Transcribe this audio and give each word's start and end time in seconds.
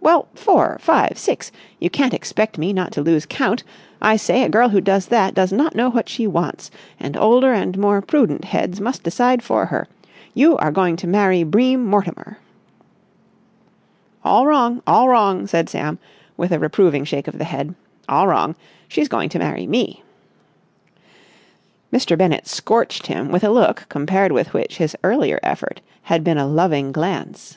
"Well, 0.00 0.28
four—five—six—you 0.34 1.88
can't 1.88 2.12
expect 2.12 2.58
me 2.58 2.74
not 2.74 2.92
to 2.92 3.00
lose 3.00 3.24
count.... 3.24 3.64
I 4.02 4.16
say 4.16 4.42
a 4.42 4.50
girl 4.50 4.68
who 4.68 4.82
does 4.82 5.06
that 5.06 5.32
does 5.34 5.50
not 5.50 5.74
know 5.74 5.88
what 5.88 6.10
she 6.10 6.26
wants, 6.26 6.70
and 7.00 7.16
older 7.16 7.54
and 7.54 7.78
more 7.78 8.02
prudent 8.02 8.44
heads 8.44 8.82
must 8.82 9.02
decide 9.02 9.42
for 9.42 9.64
her. 9.64 9.88
You 10.34 10.58
are 10.58 10.70
going 10.70 10.96
to 10.96 11.06
marry 11.06 11.42
Bream 11.42 11.86
Mortimer!" 11.86 12.36
"All 14.22 14.46
wrong! 14.46 14.82
All 14.86 15.08
wrong!" 15.08 15.46
said 15.46 15.70
Sam, 15.70 15.98
with 16.36 16.52
a 16.52 16.58
reproving 16.58 17.06
shake 17.06 17.26
of 17.26 17.38
the 17.38 17.44
head. 17.44 17.74
"All 18.10 18.26
wrong! 18.28 18.54
She's 18.88 19.08
going 19.08 19.30
to 19.30 19.38
marry 19.38 19.66
me." 19.66 20.02
Mr. 21.90 22.18
Bennett 22.18 22.46
scorched 22.46 23.06
him 23.06 23.30
with 23.30 23.42
a 23.42 23.48
look 23.48 23.86
compared 23.88 24.32
with 24.32 24.52
which 24.52 24.76
his 24.76 24.94
earlier 25.02 25.40
effort 25.42 25.80
had 26.02 26.22
been 26.22 26.36
a 26.36 26.46
loving 26.46 26.92
glance. 26.92 27.56